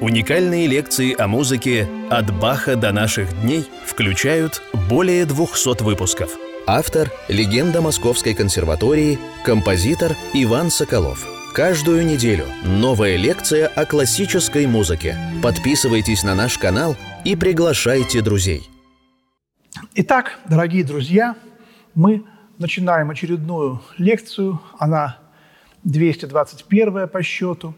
[0.00, 6.30] Уникальные лекции о музыке «От Баха до наших дней» включают более 200 выпусков.
[6.66, 11.26] Автор– легенда Московской консерватории, композитор Иван Соколов.
[11.52, 15.18] Каждую неделю новая лекция о классической музыке.
[15.42, 16.96] Подписывайтесь на наш канал
[17.26, 18.62] и приглашайте друзей.
[19.96, 21.36] Итак, дорогие друзья,
[21.94, 22.24] мы
[22.56, 24.62] начинаем очередную лекцию.
[24.78, 25.18] Она
[25.84, 27.74] 221 по счету.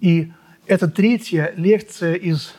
[0.00, 0.32] И
[0.68, 2.54] это третья лекция из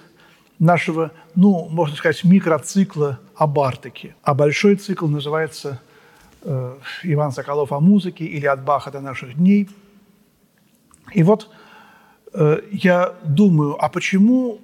[0.57, 4.15] нашего, ну, можно сказать, микроцикла о Бартаке.
[4.23, 5.79] А большой цикл называется
[6.41, 9.69] э, «Иван Соколов о музыке» или «От Баха до наших дней».
[11.13, 11.49] И вот
[12.33, 14.59] э, я думаю, а почему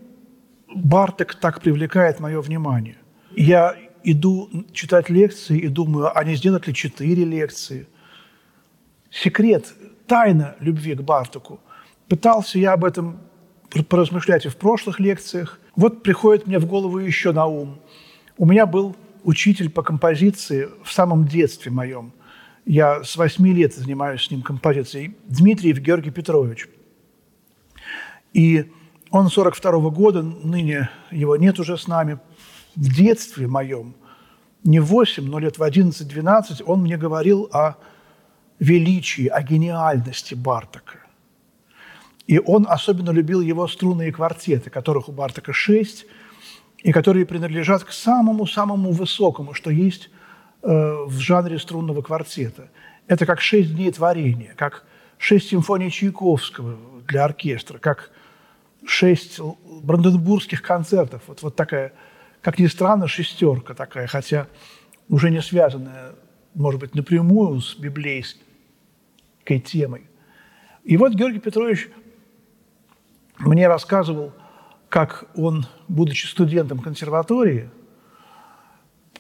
[0.73, 2.98] Барток так привлекает мое внимание?
[3.35, 7.87] Я иду читать лекции и думаю, а не сделать ли четыре лекции?
[9.12, 9.71] Секрет,
[10.07, 11.59] тайна любви к Бартаку.
[12.09, 13.20] Пытался я об этом
[13.84, 15.59] поразмышлять и в прошлых лекциях.
[15.75, 17.79] Вот приходит мне в голову еще на ум.
[18.37, 22.13] У меня был учитель по композиции в самом детстве моем.
[22.65, 25.15] Я с восьми лет занимаюсь с ним композицией.
[25.27, 26.68] Дмитриев Георгий Петрович.
[28.34, 28.71] И
[29.12, 32.20] он 42 -го года, ныне его нет уже с нами.
[32.76, 33.96] В детстве моем,
[34.63, 37.76] не в 8, но лет в 11-12, он мне говорил о
[38.59, 41.04] величии, о гениальности Бартака.
[42.27, 46.05] И он особенно любил его струнные квартеты, которых у Бартака шесть,
[46.85, 50.09] и которые принадлежат к самому-самому высокому, что есть
[50.62, 52.70] э, в жанре струнного квартета.
[53.07, 54.85] Это как «Шесть дней творения», как
[55.18, 58.12] «Шесть симфоний Чайковского» для оркестра, как
[58.85, 59.40] шесть
[59.84, 61.23] бранденбургских концертов.
[61.27, 61.93] Вот, вот такая,
[62.41, 64.47] как ни странно, шестерка такая, хотя
[65.09, 66.13] уже не связанная,
[66.53, 68.40] может быть, напрямую с библейской
[69.63, 70.07] темой.
[70.84, 71.90] И вот Георгий Петрович
[73.39, 74.31] мне рассказывал,
[74.89, 77.69] как он, будучи студентом консерватории,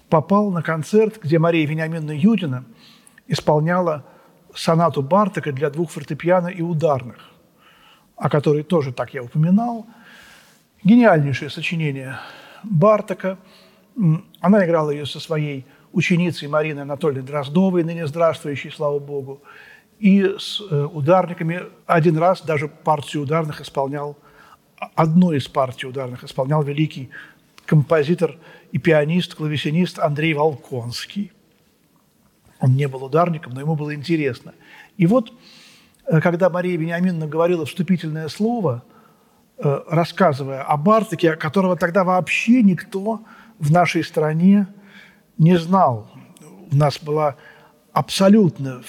[0.09, 2.63] попал на концерт, где Мария Вениаминовна Юдина
[3.27, 4.05] исполняла
[4.53, 7.17] сонату Бартака для двух фортепиано и ударных,
[8.15, 9.85] о которой тоже так я упоминал.
[10.83, 12.17] Гениальнейшее сочинение
[12.63, 13.37] Бартака.
[14.39, 19.41] Она играла ее со своей ученицей Мариной Анатольевной Дроздовой, ныне здравствующей, слава Богу
[19.99, 24.17] и с э, ударниками один раз даже партию ударных исполнял,
[24.95, 27.09] одну из партий ударных исполнял великий
[27.65, 28.37] композитор
[28.71, 31.31] и пианист, клавесинист Андрей Волконский.
[32.59, 34.53] Он не был ударником, но ему было интересно.
[34.97, 35.31] И вот,
[36.07, 38.83] э, когда Мария Вениаминовна говорила вступительное слово,
[39.57, 43.21] э, рассказывая о Бартаке, которого тогда вообще никто
[43.59, 44.67] в нашей стране
[45.37, 46.11] не знал.
[46.71, 47.37] У нас была
[47.93, 48.81] абсолютно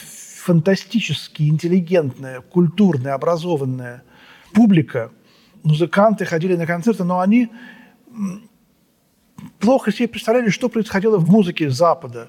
[0.46, 4.04] фантастически интеллигентная, культурная, образованная
[4.52, 5.10] публика.
[5.64, 7.48] Музыканты ходили на концерты, но они
[9.58, 12.28] плохо себе представляли, что происходило в музыке Запада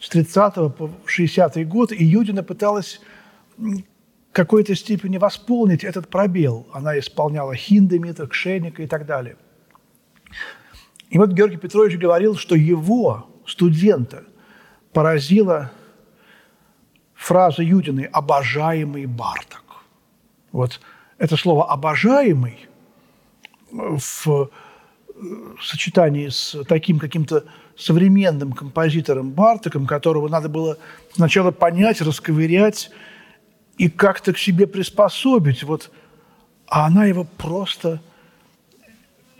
[0.00, 3.00] с 30 по 60 год, и Юдина пыталась
[3.56, 3.82] в
[4.32, 6.66] какой-то степени восполнить этот пробел.
[6.72, 9.36] Она исполняла Хиндемита, Кшеника и так далее.
[11.10, 14.24] И вот Георгий Петрович говорил, что его, студента,
[14.92, 15.70] поразило
[17.26, 19.82] фраза Юдиной «обожаемый Барток».
[20.52, 20.80] Вот
[21.18, 22.68] это слово «обожаемый»
[23.72, 24.46] в э,
[25.60, 27.42] сочетании с таким каким-то
[27.76, 30.78] современным композитором Бартоком, которого надо было
[31.14, 32.90] сначала понять, расковырять
[33.76, 35.64] и как-то к себе приспособить.
[35.64, 35.90] Вот,
[36.68, 38.00] а она его просто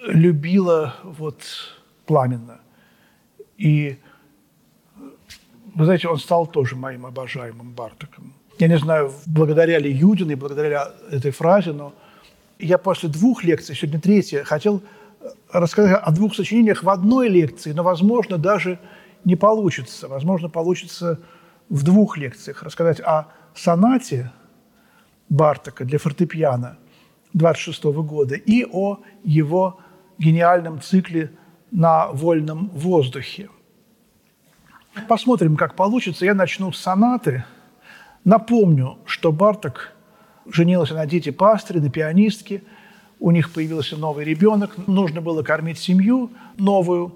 [0.04, 1.40] любила вот
[2.04, 2.58] пламенно.
[3.56, 3.96] И
[5.76, 8.32] вы знаете, он стал тоже моим обожаемым Бартоком.
[8.58, 11.92] Я не знаю, благодаря ли Юдиной, благодаря этой фразе, но
[12.58, 14.80] я после двух лекций, сегодня третья, хотел
[15.20, 18.78] э, рассказать о двух сочинениях в одной лекции, но, возможно, даже
[19.24, 20.08] не получится.
[20.08, 21.20] Возможно, получится
[21.68, 24.32] в двух лекциях рассказать о сонате
[25.28, 26.78] Бартака для фортепиано
[27.34, 29.80] 26 года и о его
[30.16, 31.32] гениальном цикле
[31.70, 33.50] на вольном воздухе.
[35.08, 36.24] Посмотрим, как получится.
[36.24, 37.44] Я начну с сонаты.
[38.24, 39.92] Напомню, что Барток
[40.46, 42.62] женился на Дите Пастре, на пианистке.
[43.20, 44.74] У них появился новый ребенок.
[44.88, 47.14] Нужно было кормить семью новую.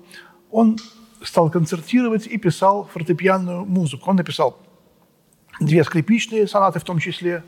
[0.51, 0.79] Он
[1.23, 4.11] стал концертировать и писал фортепианную музыку.
[4.11, 4.59] Он написал
[5.59, 7.43] две скрипичные сонаты в том числе.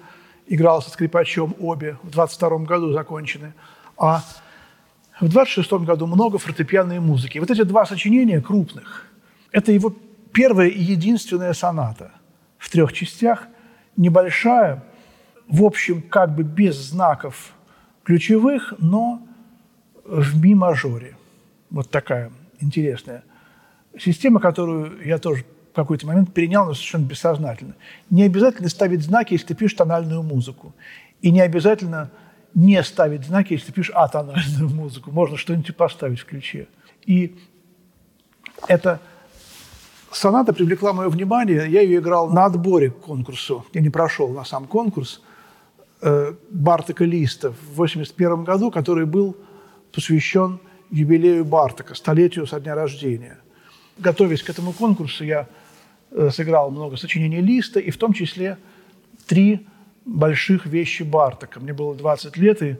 [0.49, 1.99] Играл со скрипачом обе.
[2.03, 3.55] В 22 году закончены.
[3.97, 4.25] А
[5.21, 7.39] в 26 году много фортепианной музыки.
[7.39, 9.07] Вот эти два сочинения крупных–
[9.53, 9.95] это его
[10.33, 12.13] первая и единственная соната
[12.59, 13.49] в трех частях,
[13.97, 14.83] небольшая,
[15.49, 17.53] в общем, как бы без знаков
[18.05, 19.23] ключевых, но
[20.05, 21.17] в ми-мажоре.
[21.71, 23.25] Вот такая интересная
[23.99, 27.75] система, которую я тоже в какой-то момент перенял, но совершенно бессознательно.
[28.11, 30.75] Не обязательно ставить знаки, если ты пишешь тональную музыку.
[31.23, 32.11] И не обязательно
[32.55, 35.11] не ставить знаки, если ты пишешь атональную музыку.
[35.11, 36.69] Можно что-нибудь поставить в ключе.
[37.07, 37.39] И
[38.69, 39.01] эта
[40.17, 41.69] соната привлекла мое внимание.
[41.71, 43.65] Я ее играл на отборе к конкурсу.
[43.73, 45.23] Я не прошел на сам конкурс
[46.01, 49.37] э, Бартака Листа в 1981 году, который был
[49.93, 50.61] посвящен
[50.91, 53.39] юбилею Бартака, столетию со дня рождения.
[53.99, 55.49] Готовясь к этому конкурсу, я
[56.11, 58.59] э, сыграл много сочинений Листа, и в том числе
[59.27, 59.67] три
[60.05, 61.61] больших вещи Бартака.
[61.61, 62.77] Мне было 20 лет, и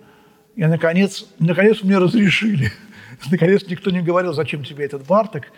[0.57, 2.73] я, наконец, наконец мне разрешили.
[3.31, 5.53] наконец никто не говорил, зачем тебе этот Бартак.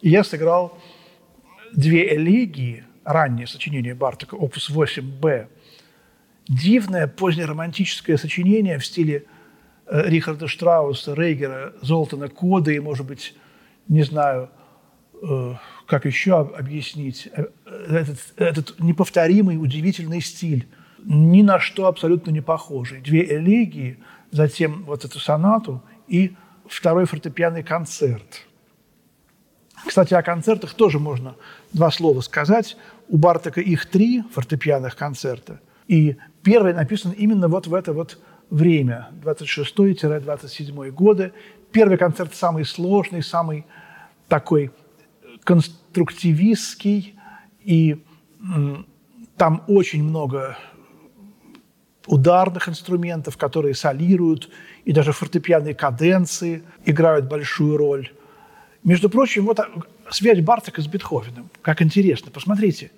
[0.00, 0.78] И я сыграл
[1.72, 5.48] две элегии, раннее сочинение Бартака, опус 8b.
[6.48, 9.24] Дивное позднеромантическое сочинение в стиле
[9.86, 13.34] э, Рихарда Штрауса, Рейгера, Золтана Кода и, может быть,
[13.86, 14.50] не знаю,
[15.22, 15.54] э,
[15.86, 17.46] как еще объяснить, э,
[17.88, 20.66] этот, этот неповторимый, удивительный стиль
[21.04, 23.00] ни на что абсолютно не похожий.
[23.00, 23.98] Две элегии,
[24.30, 26.34] затем вот эту сонату и
[26.66, 28.46] второй фортепианный концерт.
[29.86, 31.36] Кстати, о концертах тоже можно
[31.72, 32.76] два слова сказать.
[33.08, 35.60] У Бартака их три фортепианных концерта.
[35.86, 38.18] И первый написан именно вот в это вот
[38.50, 41.32] время, 26-27 годы.
[41.72, 43.66] Первый концерт самый сложный, самый
[44.28, 44.70] такой
[45.44, 47.14] конструктивистский,
[47.60, 48.04] и
[49.36, 50.56] там очень много
[52.06, 54.50] ударных инструментов, которые солируют,
[54.84, 58.10] и даже фортепианные каденции играют большую роль.
[58.82, 59.60] Между прочим, вот
[60.10, 61.50] связь Бартака с Бетховеном.
[61.62, 62.30] Как интересно.
[62.30, 62.90] Посмотрите,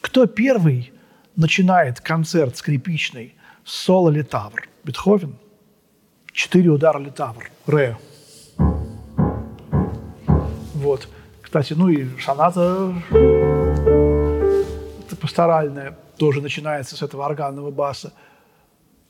[0.00, 0.92] кто первый
[1.36, 3.34] начинает концерт скрипичный
[3.64, 4.68] с соло литавр?
[4.84, 5.36] Бетховен.
[6.32, 7.50] Четыре удара литавр.
[7.66, 7.96] Ре.
[10.74, 11.08] Вот.
[11.42, 12.94] Кстати, ну и соната
[15.20, 18.12] пасторальная тоже начинается с этого органного баса.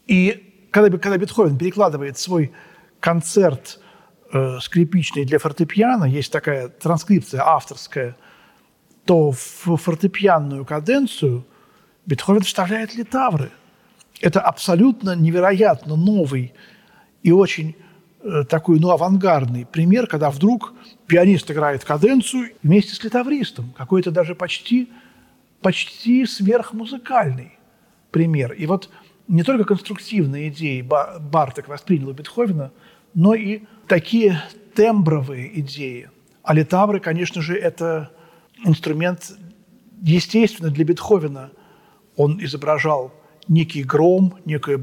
[0.06, 2.52] И когда, когда Бетховен перекладывает свой
[3.00, 3.80] концерт
[4.32, 8.16] э, скрипичный для фортепиано, есть такая транскрипция авторская,
[9.04, 11.46] то в фортепианную каденцию
[12.06, 13.50] Бетховен вставляет литавры.
[14.20, 16.54] Это абсолютно невероятно новый
[17.22, 17.76] и очень
[18.22, 20.72] э, такой, ну, авангардный пример, когда вдруг
[21.06, 23.74] пианист играет каденцию вместе с литавристом.
[23.76, 24.90] Какой-то даже почти,
[25.60, 27.58] почти сверхмузыкальный
[28.10, 28.52] пример.
[28.52, 28.88] И вот
[29.28, 32.70] не только конструктивные идеи Барток воспринял у Бетховена,
[33.16, 34.40] но и такие
[34.74, 36.10] тембровые идеи.
[36.42, 38.12] А литавры, конечно же, это
[38.64, 39.32] инструмент,
[40.02, 41.50] естественно, для Бетховена.
[42.16, 43.12] Он изображал
[43.48, 44.76] некий гром, некий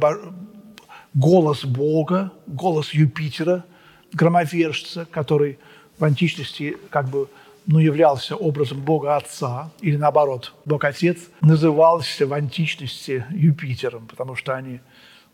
[1.13, 3.65] голос Бога, голос Юпитера,
[4.11, 5.59] громовержца, который
[5.99, 7.29] в античности как бы
[7.67, 14.55] ну, являлся образом Бога Отца, или наоборот, Бог Отец назывался в античности Юпитером, потому что
[14.55, 14.79] они,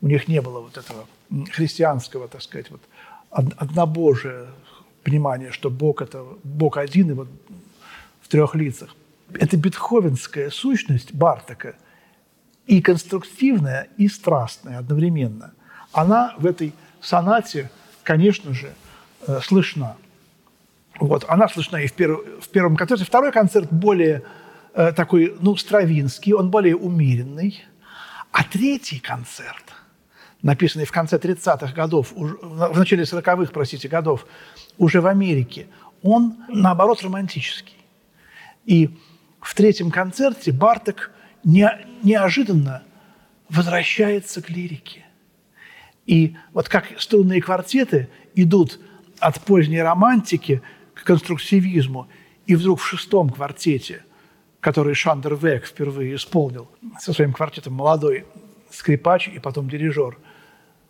[0.02, 1.08] у них не было вот этого
[1.52, 2.82] христианского, так сказать, вот
[3.30, 4.48] однобожия
[5.04, 7.28] понимания, что Бог– это Бог один и вот
[8.22, 8.96] в трех лицах.
[9.34, 11.76] Это бетховенская сущность Бартака
[12.66, 15.54] и конструктивная, и страстная одновременно.
[15.92, 17.70] Она в этой сонате,
[18.04, 18.74] конечно же,
[19.28, 19.98] э, слышна.
[21.00, 23.06] Вот, она слышна и в, перв, в первом концерте.
[23.06, 24.24] Второй концерт более
[24.74, 27.64] э, такой, ну, стравинский, он более умеренный.
[28.32, 29.69] А третий концерт,
[30.42, 34.26] написанный в конце 30-х годов, в начале 40-х, простите, годов,
[34.78, 35.68] уже в Америке,
[36.02, 37.78] он, наоборот, романтический.
[38.66, 38.98] И
[39.42, 41.12] в третьем концерте Барток
[41.44, 41.70] не,
[42.04, 42.84] неожиданно
[43.50, 45.06] возвращается к лирике.
[46.06, 48.80] И вот как струнные квартеты идут
[49.20, 50.62] от поздней романтики–
[51.00, 52.08] к конструктивизму.
[52.46, 54.04] И вдруг в шестом квартете,
[54.60, 56.70] который Шандер Век впервые исполнил
[57.00, 58.26] со своим квартетом молодой
[58.72, 60.18] скрипач и потом дирижер,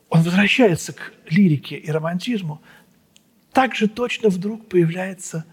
[0.10, 2.62] он возвращается к лирике и романтизму.
[3.54, 5.46] Также точно вдруг появляется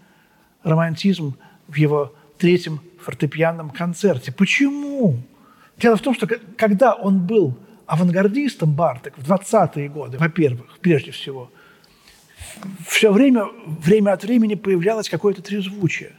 [0.63, 1.35] романтизм
[1.67, 4.31] в его третьем фортепианном концерте.
[4.31, 5.17] Почему?
[5.77, 11.51] Дело в том, что когда он был авангардистом Барток в 20-е годы, во-первых, прежде всего,
[12.85, 16.13] все время, время от времени появлялось какое-то трезвучие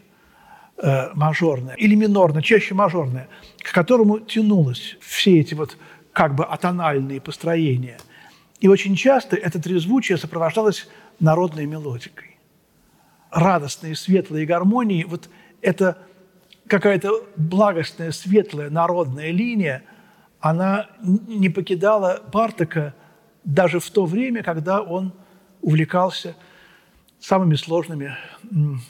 [0.77, 3.29] э, мажорное или минорное, чаще мажорное,
[3.59, 5.77] к которому тянулось все эти вот
[6.13, 7.99] как бы атональные построения.
[8.61, 10.89] И очень часто это трезвучие сопровождалось
[11.21, 12.37] народной мелодикой.
[13.31, 15.29] Радостные, светлые гармонии, вот
[15.61, 15.99] это
[16.67, 19.83] какая-то благостная, светлая народная линия,
[20.41, 22.95] она не покидала Бартака
[23.45, 25.13] даже в то время, когда он
[25.63, 26.37] увлекался
[27.21, 28.17] самыми сложными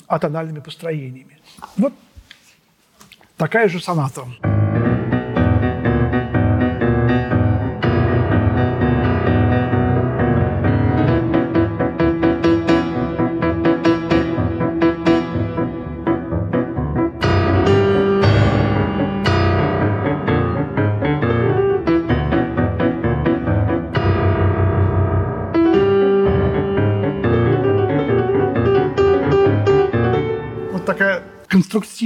[0.07, 1.39] атональными построениями.
[1.77, 1.95] Вот
[3.37, 4.27] такая же соната.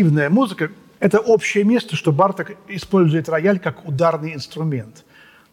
[0.02, 5.04] Конструктивная музыка– это общее место, что Барток использует рояль как ударный инструмент.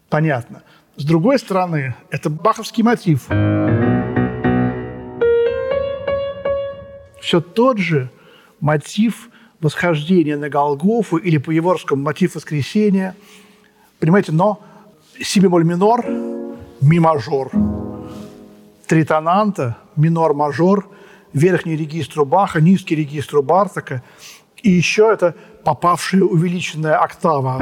[0.08, 0.62] Понятно.
[0.96, 3.28] С другой стороны, это баховский мотив.
[7.20, 8.10] Все тот же
[8.60, 9.30] мотив
[9.60, 13.14] восхождения на Голгофу или по Еворскому мотив воскресения.
[14.00, 14.58] Понимаете, но
[15.22, 16.04] си бемоль минор,
[16.80, 17.50] ми мажор.
[18.88, 20.88] Тритонанта, минор-мажор–
[21.32, 24.02] верхний регистр Баха, низкий регистр Бартака,
[24.62, 27.58] и еще это попавшая увеличенная октава.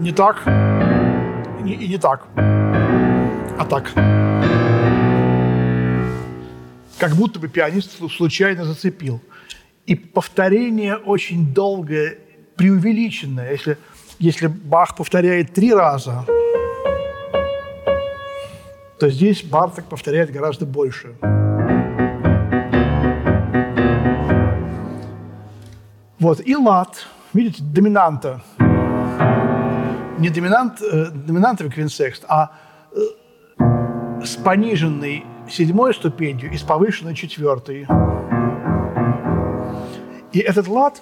[0.00, 0.46] Не так
[1.66, 3.90] и и не так, а так.
[6.98, 9.20] Как будто бы пианист случайно зацепил.
[9.86, 12.18] И повторение очень долгое,
[12.56, 13.52] преувеличенное.
[13.52, 13.78] Если,
[14.18, 16.24] если Бах повторяет три раза,
[18.98, 21.14] то здесь Барток повторяет гораздо больше.
[26.20, 28.42] Вот, и лад, видите, доминанта.
[30.18, 32.50] Не доминант, э, доминантовый квинсекст, а
[32.90, 37.86] э, с пониженной седьмой ступенью и с повышенной четвертой.
[40.32, 41.00] И этот лад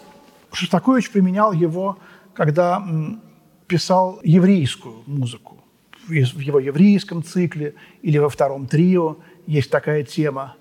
[0.52, 1.96] Шостакович применял его,
[2.34, 3.22] когда м,
[3.66, 5.64] писал еврейскую музыку.
[6.06, 10.56] В его еврейском цикле или во втором трио есть такая тема.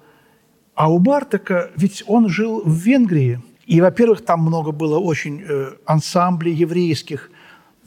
[0.76, 5.74] А у Бартака, ведь он жил в Венгрии– и, во-первых, там много было очень э,
[5.86, 7.32] ансамблей еврейских.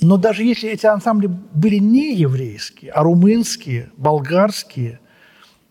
[0.01, 5.01] Но даже если эти ансамбли были не еврейские, а румынские, болгарские,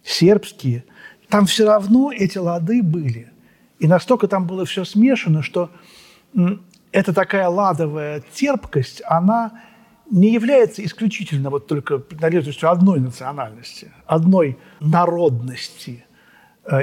[0.04, 0.86] сербские,
[1.30, 3.32] там все равно эти лады были.
[3.80, 5.72] И настолько там было все смешано, что
[6.92, 9.62] эта такая ладовая терпкость, она
[10.10, 16.06] не является исключительно вот только принадлежностью одной национальности, одной народности–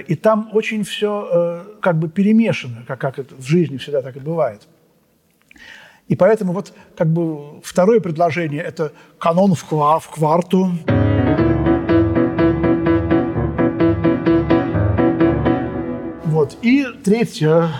[0.00, 4.16] и там очень все э, как бы перемешано, как, как это в жизни всегда так
[4.16, 4.62] и бывает.
[6.08, 10.70] И поэтому вот как бы второе предложение– это канон в, ква, в кварту.
[16.24, 16.58] Вот.
[16.62, 17.70] И третье.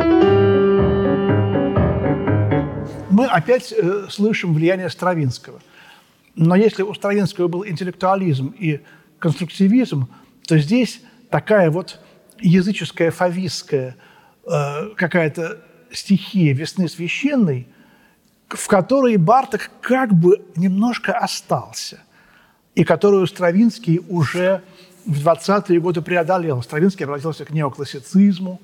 [3.11, 5.61] Мы опять э, слышим влияние Стравинского.
[6.35, 8.81] Но если у Стравинского был интеллектуализм и
[9.19, 10.09] конструктивизм,
[10.47, 11.01] то здесь
[11.35, 11.99] такая вот
[12.39, 13.97] языческая, фавистская
[14.47, 15.59] э, какая-то
[15.91, 17.67] стихия весны священной,
[18.49, 21.99] в которой Барток как бы немножко остался,
[22.77, 24.63] и которую Стравинский уже
[25.07, 26.63] в 20-е годы преодолел.
[26.63, 28.61] Стравинский обратился к неоклассицизму,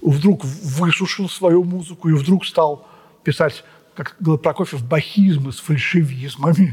[0.00, 2.88] вдруг высушил свою музыку и вдруг стал
[3.24, 3.62] писать,
[3.94, 6.72] как говорил Прокофьев, бахизмы с фальшивизмами.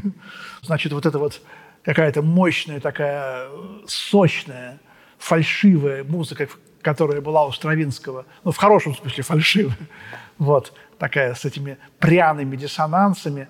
[0.62, 1.42] Значит, вот это вот
[1.84, 3.50] какая-то мощная, такая
[3.86, 4.80] сочная
[5.18, 6.48] фальшивая музыка,
[6.82, 9.76] которая была у Стравинского, ну, в хорошем смысле фальшивая,
[10.38, 13.48] вот, такая с этими пряными диссонансами,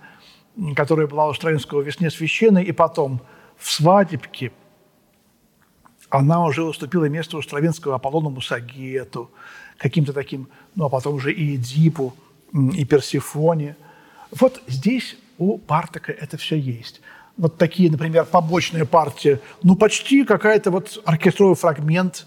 [0.75, 3.21] которая была у Стравинского «Весне священной», и потом
[3.57, 4.53] в «Свадебке»
[6.11, 9.31] она уже уступила место у Стравинского Аполлону Мусагету,
[9.77, 12.15] каким-то таким, ну, а потом уже и Эдипу,
[12.53, 13.77] и Персифоне.
[14.31, 17.03] Вот здесь у Партака это все есть
[17.39, 22.27] вот такие, например, побочные партии, ну, почти какая-то вот оркестровый фрагмент,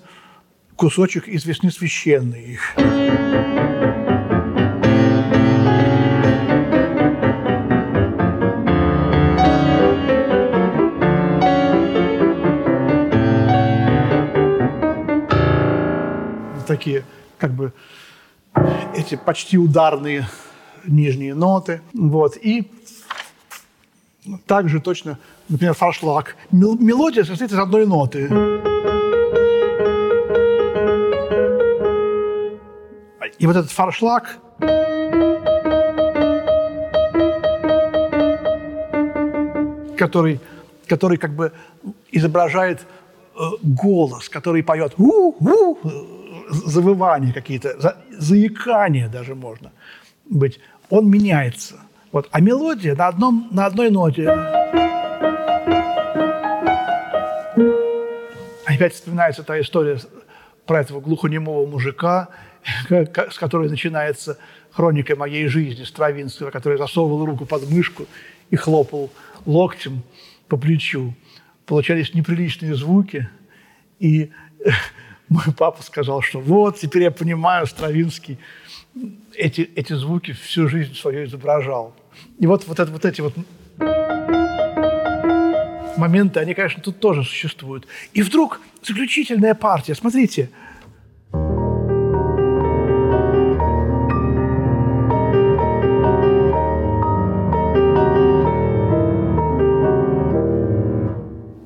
[0.75, 2.59] кусочек из «Весны священной».
[16.67, 17.03] такие
[17.37, 17.73] как бы
[18.95, 20.25] эти почти ударные
[20.85, 21.81] нижние ноты.
[21.93, 22.37] Вот.
[22.37, 22.71] И
[24.45, 25.17] также точно,
[25.49, 26.35] например, фаршлаг.
[26.51, 28.27] Мелодия состоит из одной ноты.
[33.39, 34.37] И вот этот фаршлаг
[39.97, 40.39] который,
[40.87, 41.53] который как бы
[42.11, 45.77] изображает э, голос, который поет у-у,
[46.49, 49.71] завывания какие-то, за, заикания даже можно
[50.25, 50.59] быть,
[50.89, 51.75] он меняется–
[52.11, 52.27] вот.
[52.31, 54.29] А мелодия на, одном, на одной ноте.
[58.65, 59.99] Опять вспоминается та история
[60.65, 62.29] про этого глухонемого мужика,
[62.89, 64.37] с которой начинается
[64.71, 68.05] хроника моей жизни Стравинского, который засовывал руку под мышку
[68.49, 69.11] и хлопал
[69.45, 70.03] локтем
[70.47, 71.13] по плечу.
[71.65, 73.29] Получались неприличные звуки,
[73.99, 74.31] и
[75.29, 78.37] мой папа сказал, что вот, теперь я понимаю, Стравинский
[79.33, 81.93] эти, эти звуки всю жизнь свою изображал.
[82.39, 83.33] И вот, вот, это, вот эти вот
[85.97, 87.87] моменты, они, конечно, тут тоже существуют.
[88.13, 90.49] И вдруг заключительная партия, смотрите–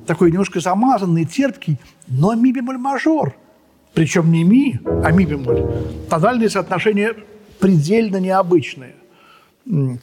[0.06, 1.78] такой немножко замазанный, терпкий,
[2.08, 3.34] но ми бемоль мажор.
[3.96, 5.62] Причем не ми, а ми бемоль.
[6.10, 7.14] Тональные соотношения
[7.58, 8.94] предельно необычные,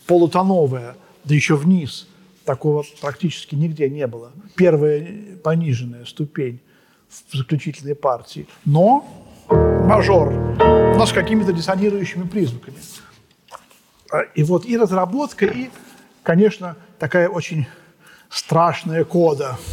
[0.08, 2.08] полутоновые, да еще вниз.
[2.44, 4.32] Такого практически нигде не было.
[4.56, 6.60] Первая пониженная ступень
[7.08, 8.48] в заключительной партии.
[8.66, 9.06] Но
[9.88, 10.34] мажор,
[10.98, 12.78] но с какими-то диссонирующими признаками.
[14.12, 15.70] А, и вот и разработка, и,
[16.24, 17.68] конечно, такая очень
[18.30, 19.60] страшная кода–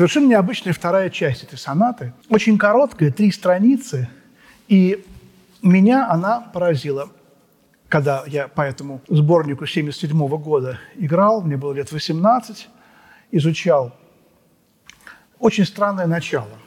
[0.00, 2.14] Совершенно необычная вторая часть этой сонаты.
[2.30, 4.08] Очень короткая, три страницы.
[4.66, 5.04] И
[5.60, 7.10] меня она поразила.
[7.86, 12.70] Когда я по этому сборнику 1977 года играл, мне было лет 18,
[13.32, 13.94] изучал.
[15.38, 16.48] Очень странное начало–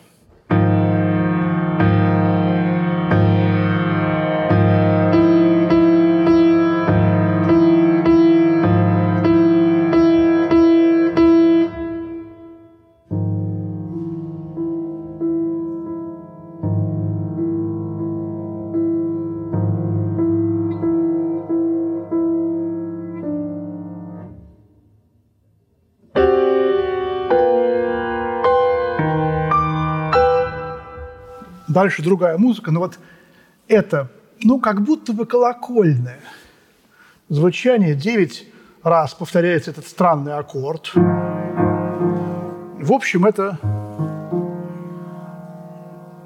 [31.74, 33.00] Дальше другая музыка, но вот
[33.68, 34.12] это,
[34.44, 36.20] ну, как будто бы колокольное
[37.30, 37.96] звучание.
[37.96, 38.46] Девять
[38.84, 40.92] раз повторяется этот странный аккорд.
[40.94, 43.58] В общем, это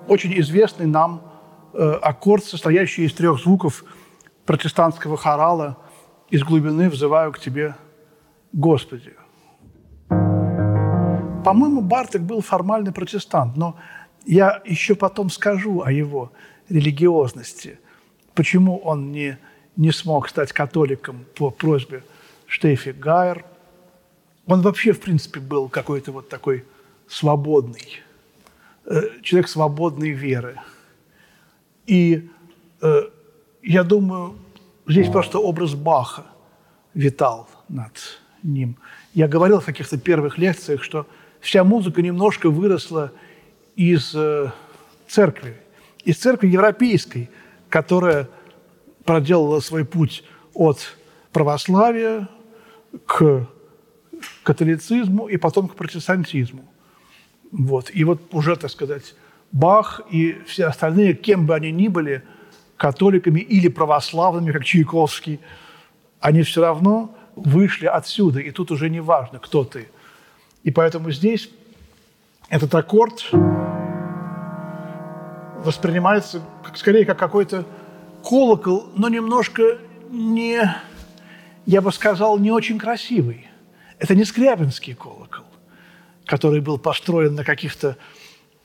[0.10, 1.22] очень известный нам
[1.74, 3.86] э, аккорд, состоящий из трех звуков
[4.46, 5.78] протестантского хорала
[6.30, 7.76] «Из глубины взываю к тебе,
[8.52, 9.14] Господи».
[11.46, 13.78] По-моему, Барток был формальный протестант, но
[14.28, 16.34] я еще потом скажу о его
[16.68, 17.80] религиозности,
[18.36, 19.38] почему он не,
[19.78, 22.04] не смог стать католиком по просьбе
[22.46, 23.46] Штефи Гайер.
[24.46, 26.66] Он вообще, в принципе, был какой-то вот такой
[27.08, 28.02] свободный,
[28.86, 30.60] э, человек свободной веры.
[31.86, 32.30] И
[32.82, 33.02] э,
[33.64, 34.36] я думаю,
[34.88, 36.26] здесь просто образ Баха
[36.94, 37.94] витал над
[38.44, 38.78] ним.
[39.14, 41.08] Я говорил в каких-то первых лекциях, что
[41.40, 43.14] вся музыка немножко выросла
[43.78, 44.52] из э,
[45.08, 45.56] церкви,
[46.04, 47.30] из церкви европейской,
[47.70, 48.28] которая
[49.06, 50.98] проделала свой путь от
[51.32, 52.28] православия
[53.06, 53.48] к
[54.44, 56.66] католицизму и потом к протестантизму.
[57.52, 57.92] Вот.
[57.94, 59.16] И вот уже, так сказать,
[59.52, 62.24] Бах и все остальные, кем бы они ни были,
[62.76, 65.40] католиками или православными, как Чайковский,
[66.20, 69.88] они все равно вышли отсюда, и тут уже не важно, кто ты.
[70.64, 71.50] И поэтому здесь
[72.50, 73.30] этот аккорд
[75.64, 77.66] воспринимается как, скорее как какой-то
[78.24, 79.80] колокол, но немножко
[80.10, 80.62] не,
[81.66, 83.48] я бы сказал, не очень красивый.
[84.00, 85.46] Это не скрябинский колокол,
[86.26, 87.98] который был построен на каких-то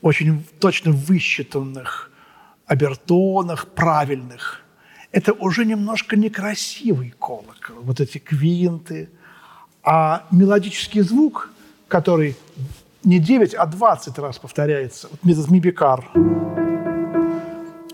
[0.01, 2.11] очень точно высчитанных
[2.66, 4.61] обертонах, правильных.
[5.11, 9.11] Это уже немножко некрасивый колокол, вот эти квинты.
[9.83, 11.51] А мелодический звук,
[11.88, 12.37] который
[13.04, 15.08] не 9, а 20 раз повторяется.
[15.10, 16.08] Вот метод мибикар.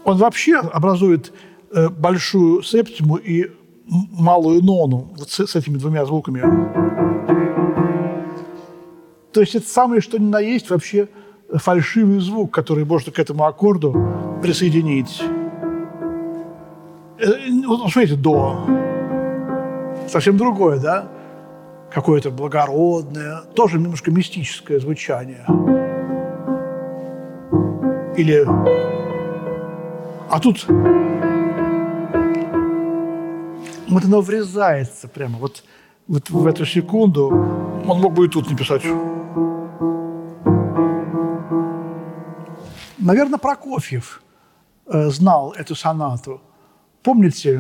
[0.05, 1.33] Он вообще образует
[1.73, 3.51] э, большую септиму и
[3.87, 6.43] малую нону вот с, с этими двумя звуками.
[9.33, 11.09] То есть это самое, что ни на есть, вообще
[11.53, 15.23] фальшивый звук, который можно к этому аккорду присоединить.
[17.19, 17.27] Э,
[17.67, 18.67] вот смотрите, до.
[20.09, 21.09] Совсем другое, да?
[21.91, 25.45] какое-то благородное, тоже немножко мистическое звучание.
[28.17, 28.47] Или...
[30.31, 30.67] А тут
[33.89, 35.65] вот оно врезается прямо вот,
[36.07, 37.29] вот в эту секунду.
[37.29, 38.83] Он мог бы и тут написать.
[42.99, 44.23] Наверное, Прокофьев
[44.87, 46.41] э, знал эту сонату.
[47.03, 47.59] Помните?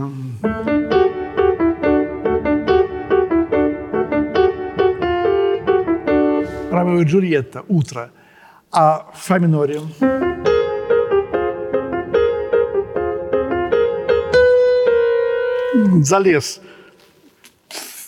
[6.88, 8.10] Ромео и Джульетта, утро.
[8.70, 9.80] А фа миноре?
[16.02, 16.60] Залез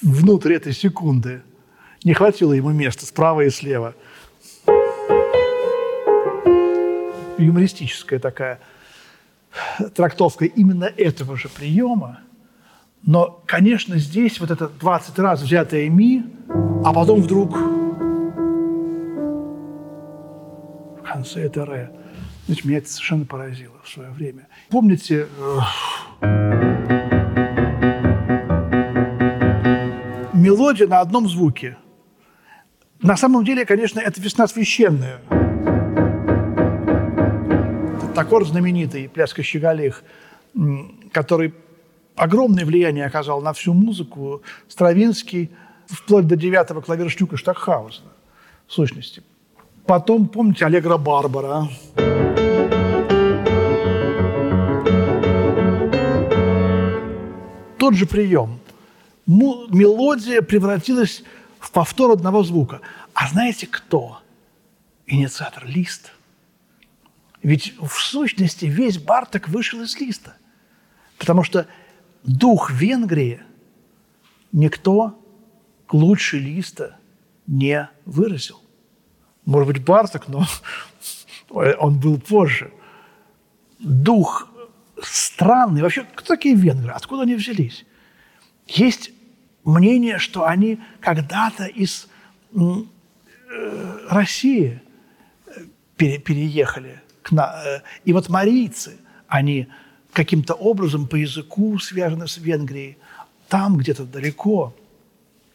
[0.02, 1.42] внутрь этой секунды.
[2.04, 3.94] Не хватило ему места справа и слева.
[7.38, 8.60] Юмористическая такая
[9.94, 12.20] трактовка именно этого же приема.
[13.02, 16.24] Но, конечно, здесь вот это 20 раз взятое ми,
[16.84, 17.79] а потом вдруг
[21.20, 21.90] конце это ре.
[22.46, 24.48] Знаете, меня это совершенно поразило в свое время.
[24.70, 25.58] Помните, э,
[30.32, 31.76] мелодия на одном звуке.
[33.02, 35.20] На самом деле, конечно, это весна священная.
[37.98, 40.02] Этот аккорд знаменитый, пляска щеголих,
[41.12, 41.54] который
[42.16, 45.50] огромное влияние оказал на всю музыку, Стравинский,
[45.86, 48.10] вплоть до девятого клавирштюка Штакхаузена,
[48.66, 49.22] в сущности.
[49.86, 51.68] Потом, помните, Аллегра Барбара.
[57.78, 58.60] Тот же прием
[59.26, 61.22] мелодия превратилась
[61.58, 62.80] в повтор одного звука.
[63.14, 64.20] А знаете кто?
[65.06, 66.12] Инициатор Лист.
[67.42, 70.36] Ведь в сущности весь Барток вышел из Листа.
[71.18, 71.66] Потому что
[72.22, 73.40] дух Венгрии
[74.52, 75.18] никто
[75.90, 76.96] лучше Листа
[77.46, 78.59] не выразил.
[79.44, 80.44] Может быть, Барток, но
[81.50, 82.72] он был позже.
[83.78, 84.48] Дух
[85.02, 85.82] странный.
[85.82, 86.92] Вообще, кто такие венгры?
[86.92, 87.84] Откуда они взялись?
[88.66, 89.10] Есть
[89.64, 92.08] мнение, что они когда-то из
[92.54, 92.58] э,
[94.08, 94.80] России
[95.46, 95.64] э,
[95.96, 97.00] пере, переехали.
[97.22, 98.98] К на, э, и вот марийцы,
[99.28, 99.68] они
[100.12, 102.98] каким-то образом по языку связаны с Венгрией.
[103.48, 104.74] Там где-то далеко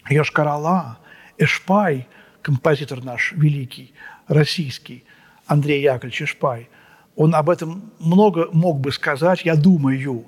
[0.10, 0.98] Йошкар-Ола,
[1.38, 2.08] Эшпай,
[2.46, 3.92] композитор наш великий,
[4.28, 5.04] российский,
[5.48, 6.70] Андрей Яковлевич Эшпай,
[7.16, 10.26] он об этом много мог бы сказать, я думаю.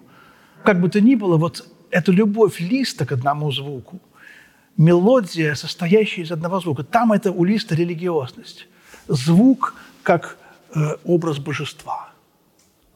[0.64, 4.00] Как бы то ни было, вот это любовь листа к одному звуку,
[4.78, 6.84] мелодия, состоящая из одного звука.
[6.84, 8.68] Там это у листа религиозность.
[9.08, 10.40] Звук как
[10.74, 12.10] э, образ божества.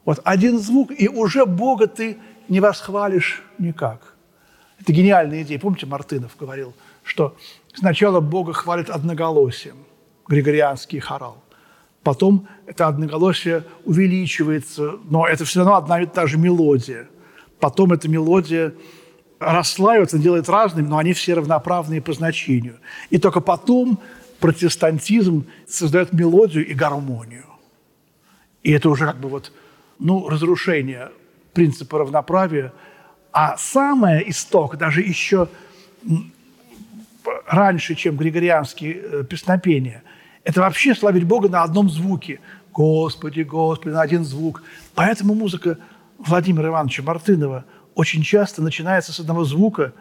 [0.04, 4.16] Вот один звук, и уже Бога ты не восхвалишь никак.
[4.80, 5.60] Это гениальная идея.
[5.60, 7.36] Помните, Мартынов говорил, что
[7.74, 9.76] сначала Бога хвалит одноголосием,
[10.28, 11.42] григорианский хорал.
[12.02, 17.08] Потом это одноголосие увеличивается, но это все равно одна и та же мелодия–
[17.62, 18.74] Потом эта мелодия
[19.38, 22.80] расслаивается, делает разными, но они все равноправные по значению.
[23.10, 24.00] И только потом
[24.40, 27.46] протестантизм создает мелодию и гармонию.
[28.64, 29.52] И это уже как бы вот,
[30.00, 31.12] ну, разрушение
[31.52, 32.72] принципа равноправия.
[33.30, 35.46] А самое исток, даже еще
[37.46, 40.02] раньше, чем григорианские э, песнопения,
[40.44, 42.40] это вообще славить Бога на одном звуке.
[42.72, 44.62] Господи, Господи, на один звук.
[44.94, 45.78] Поэтому музыка
[46.18, 49.92] Владимира Ивановича Мартынова очень часто начинается с одного звука.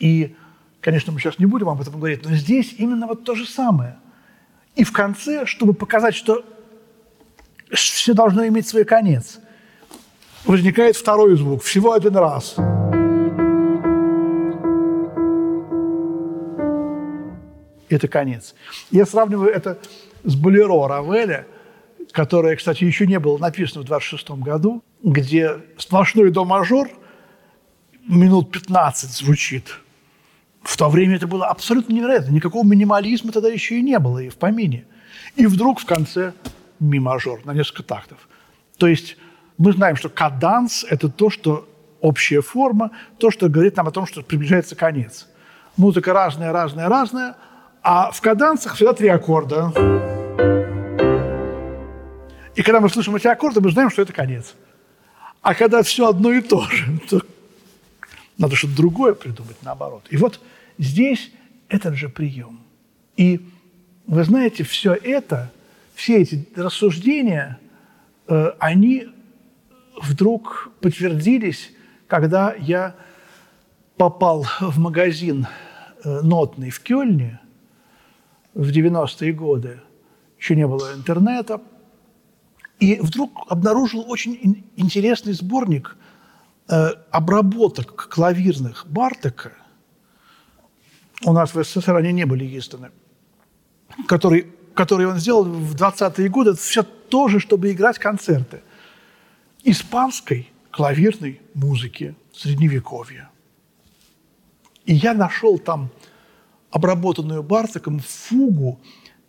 [0.00, 0.34] И,
[0.80, 3.96] конечно, мы сейчас не будем об этом говорить, но здесь именно вот то же самое.
[4.74, 6.44] И в конце, чтобы показать, что
[7.72, 9.40] все должно иметь свой конец,
[10.44, 12.56] возникает второй звук, всего один раз.
[17.88, 18.54] Это конец.
[18.90, 19.78] Я сравниваю это
[20.24, 21.46] с болеро Равеля–
[22.12, 26.88] которое, кстати, еще не было написано в 26 году, где сплошной до-мажор
[28.06, 29.78] минут 15 звучит.
[30.62, 32.32] В то время это было абсолютно невероятно.
[32.32, 34.86] Никакого минимализма тогда еще и не было и в помине.
[35.36, 36.32] И вдруг в конце
[36.80, 38.18] ми-мажор на несколько тактов.
[38.76, 39.16] То есть
[39.56, 41.68] мы знаем, что каданс– это то, что
[42.00, 45.26] общая форма, то, что говорит нам о том, что приближается конец.
[45.76, 47.36] Музыка разная, разная, разная,
[47.82, 49.72] а в кадансах всегда три аккорда.
[52.54, 54.54] И когда мы слышим эти аккорды, мы знаем, что это конец.
[55.42, 57.22] А когда все одно и то же, то
[58.36, 60.06] надо что-то другое придумать наоборот.
[60.10, 60.40] И вот
[60.78, 61.30] здесь
[61.68, 62.60] этот же прием.
[63.16, 63.40] И
[64.06, 65.52] вы знаете, все это,
[65.94, 67.58] все эти рассуждения,
[68.26, 69.08] э, они
[70.00, 71.70] вдруг подтвердились,
[72.06, 72.94] когда я
[73.96, 75.46] попал в магазин
[76.04, 77.40] э, нотный в Кёльне
[78.58, 79.80] в 90-е годы.
[80.38, 81.60] Еще не было интернета,
[82.80, 85.96] и вдруг обнаружил очень интересный сборник
[86.68, 89.52] э, обработок клавирных Бартека.
[91.24, 92.90] У нас в СССР они не были изданы.
[94.06, 98.60] Который которые он сделал в 20-е годы, это все тоже, чтобы играть концерты.
[99.64, 103.28] Испанской клавирной музыки Средневековья.
[104.84, 105.90] И я нашел там
[106.70, 108.80] обработанную Бартоком фугу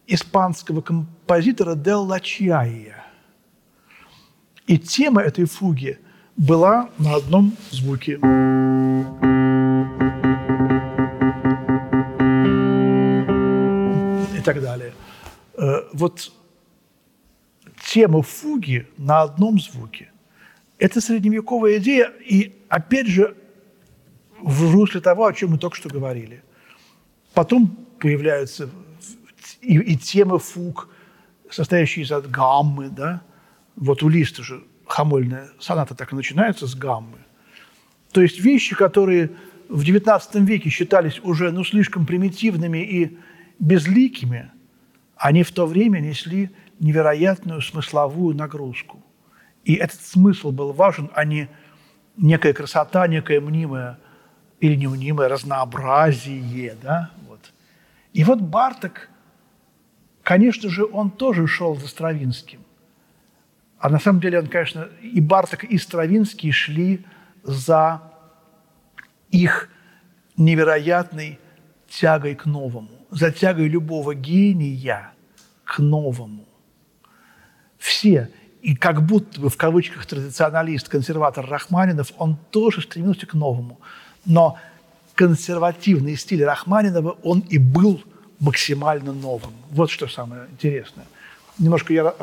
[0.07, 3.05] испанского композитора Делла Чайя.
[4.67, 5.99] И тема этой фуги
[6.35, 8.13] была на одном звуке.
[14.37, 14.93] И так далее.
[15.57, 16.31] Э, вот
[17.83, 20.11] тема фуги на одном звуке–
[20.79, 23.35] это средневековая идея, и опять же
[24.41, 26.41] в русле того, о чем мы только что говорили.
[27.33, 27.67] Потом
[27.99, 28.69] появляются
[29.61, 30.89] и, и темы фуг,
[31.49, 33.21] состоящие из от гаммы, да.
[33.75, 37.17] Вот у Листа же хамольная соната так и начинается с гаммы.
[38.11, 39.31] То есть вещи, которые
[39.69, 43.17] в XIX веке считались уже ну, слишком примитивными и
[43.59, 44.51] безликими,
[45.15, 49.03] они в то время несли невероятную смысловую нагрузку.
[49.63, 51.49] И этот смысл был важен, а не
[52.17, 53.99] некая красота, некая мнимая
[54.59, 56.75] или немнимое разнообразие.
[56.81, 57.11] Да?
[57.27, 57.51] Вот.
[58.13, 59.09] И вот Барток,
[60.23, 62.61] конечно же, он тоже шел за Стравинским.
[63.79, 67.05] А на самом деле он, конечно, и Барток, и Стравинский шли
[67.43, 68.01] за
[69.31, 69.69] их
[70.35, 71.39] невероятной
[71.87, 75.13] тягой к новому, за тягой любого гения
[75.63, 76.45] к новому.
[77.77, 78.29] Все,
[78.61, 83.79] и как будто бы в кавычках традиционалист, консерватор Рахманинов, он тоже стремился к новому.
[84.25, 84.57] Но
[85.15, 88.01] консервативный стиль Рахманинова, он и был
[88.39, 89.53] максимально новым.
[89.71, 91.05] Вот что самое интересное.
[91.57, 92.15] Немножко я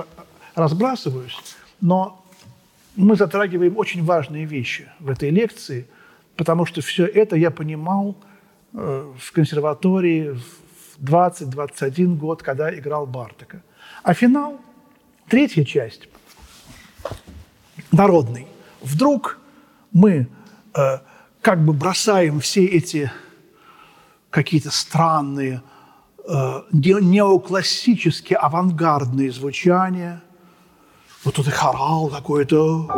[0.55, 1.37] разбрасываюсь,
[1.81, 2.25] но
[2.97, 5.87] мы затрагиваем очень важные вещи в этой лекции,
[6.37, 8.17] потому что все это я понимал
[8.73, 13.63] э, в консерватории в 20-21 год, когда играл Бартака.
[14.03, 14.59] А финал,
[15.29, 16.09] третья часть,
[17.93, 18.47] народный.
[18.81, 19.39] Вдруг
[19.93, 20.29] мы
[20.75, 20.99] э,
[21.47, 23.09] как бы бросаем все эти
[24.31, 25.63] какие-то странные,
[26.29, 30.25] э, неоклассические, авангардные звучания.
[31.23, 32.89] Вот тут и хорал какой-то.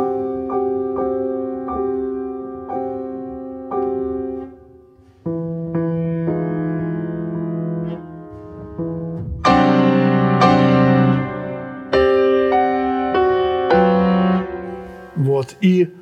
[15.17, 15.55] Вот.
[15.61, 15.93] И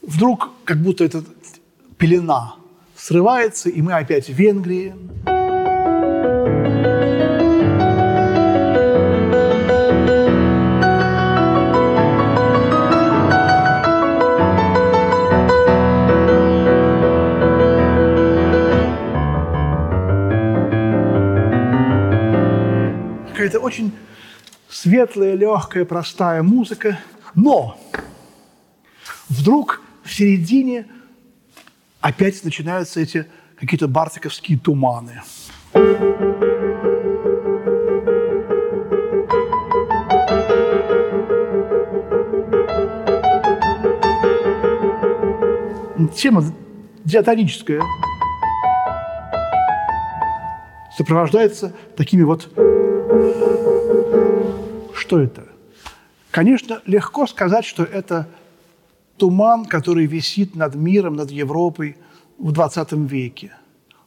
[0.00, 1.26] вдруг, как будто этот
[2.00, 2.54] пелена
[2.96, 4.94] срывается, и мы опять в Венгрии.
[23.28, 23.92] Какая-то очень
[24.70, 26.98] светлая, легкая, простая музыка.
[27.34, 27.78] Но
[29.28, 30.86] вдруг в середине
[32.00, 33.26] опять начинаются эти
[33.58, 35.22] какие-то бартиковские туманы.
[46.16, 46.44] Тема
[47.04, 47.82] диатоническая
[50.96, 52.48] сопровождается такими вот...
[54.94, 55.46] Что это?
[56.30, 58.28] Конечно, легко сказать, что это
[59.20, 61.96] туман, который висит над миром, над Европой
[62.38, 63.52] в 20 веке.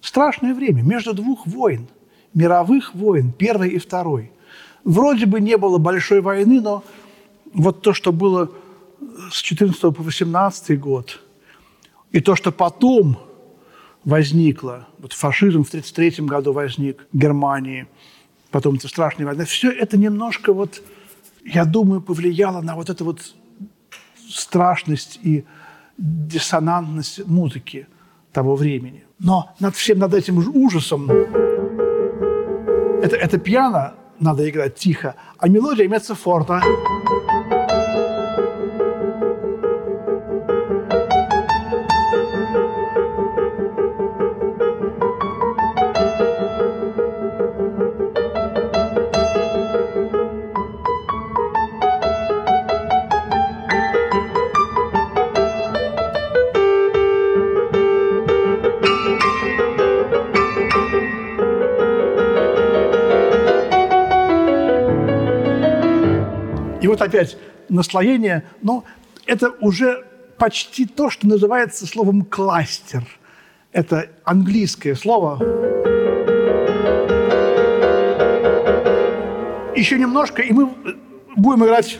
[0.01, 1.87] Страшное время, между двух войн,
[2.33, 4.31] мировых войн, первой и второй.
[4.83, 6.83] Вроде бы не было большой войны, но
[7.53, 8.49] вот то, что было
[9.31, 11.21] с 14 по 18 год,
[12.11, 13.17] и то, что потом
[14.03, 17.85] возникло, вот фашизм в 1933 году возник в Германии,
[18.49, 20.81] потом это страшная война, все это немножко вот,
[21.45, 23.35] я думаю, повлияло на вот это вот
[24.39, 25.45] страшность и
[25.97, 27.87] диссонантность музыки
[28.31, 29.05] того времени.
[29.19, 31.09] Но над всем над этим ужасом
[33.01, 36.61] это, это пьяно надо играть тихо, а мелодия имеется форта.
[67.03, 67.37] Опять
[67.69, 68.83] наслоение, но
[69.25, 70.05] это уже
[70.37, 73.03] почти то, что называется словом «кластер».
[73.71, 75.37] Это английское слово.
[79.75, 80.69] Еще немножко, и мы
[81.35, 81.99] будем играть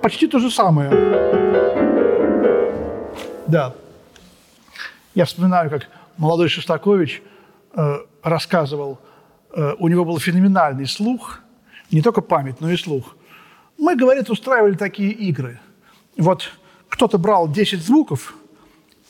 [0.00, 0.90] почти то же самое.
[3.46, 3.74] Да.
[5.14, 7.22] Я вспоминаю, как молодой Шостакович
[7.74, 8.98] э, рассказывал,
[9.52, 11.40] э, у него был феноменальный слух,
[11.90, 13.16] не только память, но и слух.
[13.78, 15.60] Мы, говорит, устраивали такие игры.
[16.16, 16.50] Вот
[16.88, 18.34] кто-то брал 10 звуков,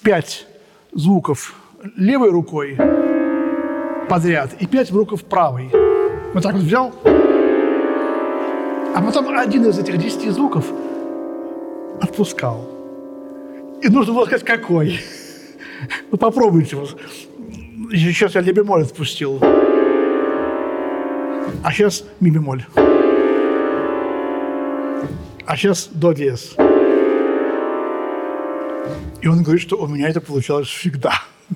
[0.02, 0.46] 5
[0.92, 1.54] звуков
[1.96, 2.76] левой рукой
[4.08, 5.70] подряд и 5 звуков правой.
[6.34, 6.92] Вот так вот взял,
[8.94, 10.66] а потом один из этих 10 звуков
[12.00, 12.68] отпускал.
[13.82, 15.00] И нужно было сказать, какой.
[16.10, 16.76] Ну, попробуйте.
[17.92, 19.40] Сейчас я лебемоль отпустил.
[21.62, 22.64] А сейчас ми бемоль.
[25.46, 26.54] А сейчас до диез.
[29.22, 31.12] И он говорит, что у меня это получалось всегда.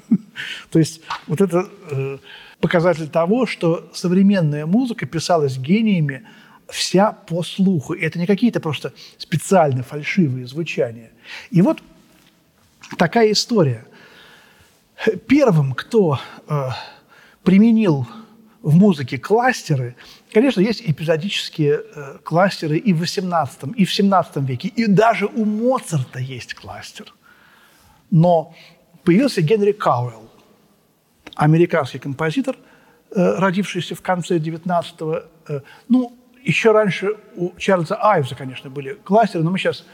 [0.70, 2.18] То есть вот это э,
[2.60, 6.26] показатель того, что современная музыка писалась гениями
[6.68, 7.92] вся по слуху.
[7.92, 11.10] И это не какие-то просто специально фальшивые звучания.
[11.50, 11.82] И вот
[12.96, 13.84] такая история.
[15.26, 16.68] Первым, кто э,
[17.42, 18.06] применил
[18.62, 19.96] в музыке кластеры,
[20.32, 25.44] конечно, есть эпизодические э, кластеры и в XVIII, и в XVII веке, и даже у
[25.44, 27.12] Моцарта есть кластер.
[28.10, 28.54] Но
[29.04, 30.30] появился Генри Кауэлл,
[31.34, 32.56] американский композитор,
[33.10, 39.44] э, родившийся в конце XIX, э, ну, еще раньше у Чарльза Айвза, конечно, были кластеры,
[39.44, 39.84] но мы сейчас,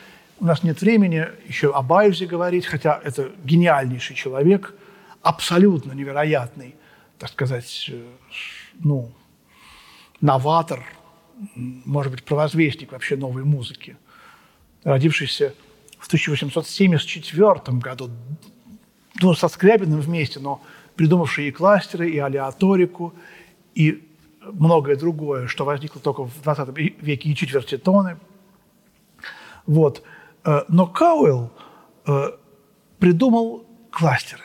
[0.40, 4.74] у нас нет времени еще об Айвзе говорить, хотя это гениальнейший человек,
[5.22, 6.74] абсолютно невероятный,
[7.18, 8.02] так сказать, э,
[8.78, 9.10] ну,
[10.20, 10.84] новатор,
[11.54, 13.96] может быть, провозвестник вообще новой музыки,
[14.84, 15.54] родившийся
[15.98, 18.10] в 1874 году,
[19.20, 20.62] ну, со Скрябиным вместе, но
[20.94, 23.14] придумавший и кластеры, и алиаторику,
[23.74, 24.08] и
[24.40, 28.16] многое другое, что возникло только в 20 веке, и четверти тоны.
[29.66, 30.02] Вот.
[30.44, 31.50] Э, но Кауэлл
[32.06, 32.30] э,
[32.98, 34.42] придумал кластеры.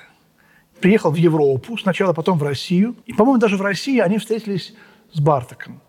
[0.83, 2.95] Приехал в Европу сначала, потом в Россию.
[3.05, 4.73] И, по-моему, даже в России они встретились
[5.13, 5.79] с Бартоком.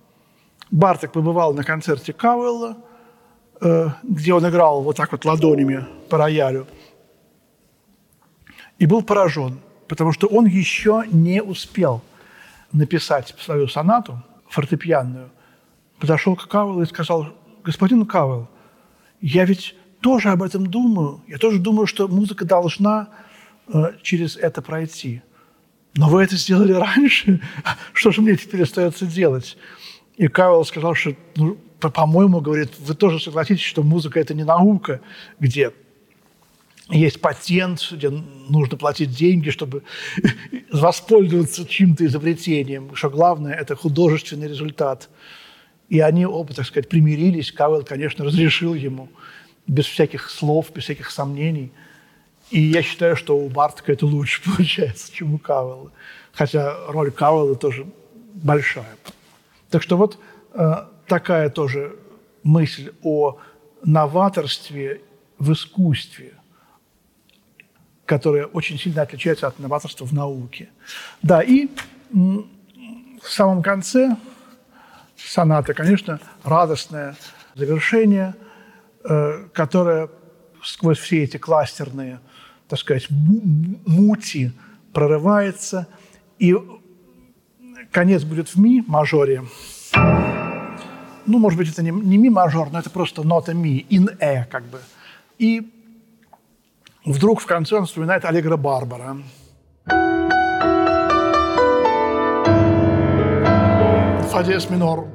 [0.71, 2.77] Барток побывал на концерте Кауэлла,
[3.61, 6.69] э, где он играл вот так вот ладонями по роялю.
[8.79, 12.01] И был поражен, потому что он еще не успел–
[12.73, 15.31] написать свою сонату фортепианную,
[15.99, 17.29] подошел к Кавелу и сказал,
[17.65, 18.49] господин Кавел,
[19.21, 21.21] я ведь тоже об этом думаю.
[21.27, 23.09] Я тоже думаю, что музыка должна
[24.03, 25.23] через это пройти.
[25.97, 27.41] Но вы это сделали раньше.
[27.93, 29.57] Что же мне теперь остается делать?
[30.17, 35.01] И Кавел сказал, что, ну, по-моему, говорит, вы тоже согласитесь, что музыка– это не наука,
[35.41, 35.73] где
[36.91, 39.83] есть патент, где нужно платить деньги, чтобы
[40.73, 45.09] воспользоваться чьим-то изобретением, что главное– это художественный результат.
[45.89, 47.53] И они оба, так сказать, примирились.
[47.53, 49.09] Кавел, конечно, разрешил ему
[49.67, 51.73] без всяких слов, без всяких сомнений.
[52.55, 55.91] И я считаю, что у Бартка это лучше получается, чем у Кавелла.
[56.33, 57.87] Хотя роль Кавелла тоже
[58.35, 58.97] большая.
[59.71, 60.19] Так что вот
[60.53, 60.75] э,
[61.07, 61.97] такая тоже
[62.45, 63.39] мысль о
[63.83, 65.01] новаторстве
[65.39, 66.35] в искусстве–
[68.07, 70.69] которое очень сильно отличается от новаторства в науке.
[71.23, 71.69] Да, и
[72.11, 74.17] в самом конце
[75.17, 77.17] соната, конечно, радостное
[77.55, 78.35] завершение,
[79.05, 80.11] э, которое
[80.63, 82.21] сквозь все эти кластерные,
[82.69, 84.53] так сказать, мути
[84.93, 85.87] прорывается,
[86.39, 86.57] и
[87.91, 89.45] конец будет в ми мажоре.
[91.27, 94.45] Ну, может быть, это не, не ми мажор, но это просто нота ми, ин э,
[94.45, 94.81] как бы.
[95.39, 95.71] И
[97.05, 99.19] Вдруг в конце он вспоминает Аллегро Барбара.
[104.31, 105.07] Фа диез минор.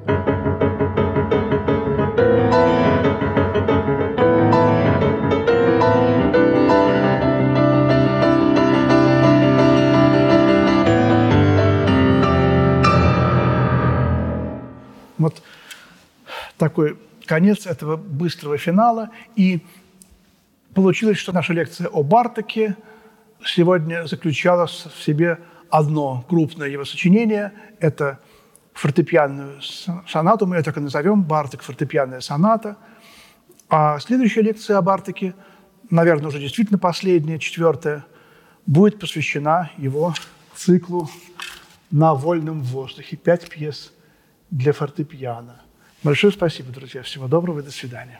[15.19, 15.43] Вот
[16.57, 19.11] такой конец этого быстрого финала.
[19.35, 19.61] И
[20.73, 22.77] Получилось, что наша лекция о Бартаке
[23.43, 25.39] сегодня заключалась в себе
[25.71, 27.53] одно крупное его сочинение.
[27.79, 28.19] Это
[28.73, 29.61] фортепианную
[30.07, 32.77] сонату, мы ее так и назовем, Бартак, фортепианная соната.
[33.67, 35.33] А следующая лекция о Бартаке,
[35.89, 38.05] наверное, уже действительно последняя, четвертая,
[38.67, 40.13] будет посвящена его
[40.55, 41.09] циклу
[41.89, 43.17] «На вольном воздухе».
[43.17, 43.91] Пять пьес
[44.51, 45.61] для фортепиано.
[46.03, 47.03] Большое спасибо, друзья.
[47.03, 48.19] Всего доброго и до свидания.